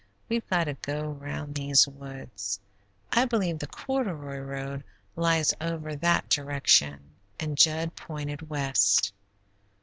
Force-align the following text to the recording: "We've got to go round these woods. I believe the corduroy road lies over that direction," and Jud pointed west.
"We've 0.29 0.49
got 0.49 0.63
to 0.63 0.73
go 0.73 1.09
round 1.11 1.53
these 1.53 1.87
woods. 1.87 2.59
I 3.11 3.25
believe 3.25 3.59
the 3.59 3.67
corduroy 3.67 4.39
road 4.39 4.83
lies 5.15 5.53
over 5.61 5.95
that 5.95 6.27
direction," 6.27 7.01
and 7.39 7.55
Jud 7.55 7.95
pointed 7.95 8.49
west. 8.49 9.13